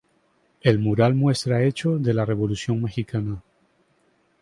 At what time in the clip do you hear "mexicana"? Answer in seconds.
2.81-3.43